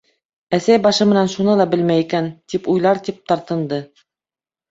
[0.57, 3.83] Әсәй башы менән шуны ла белмәй икән, тип уйлар тип тартынды.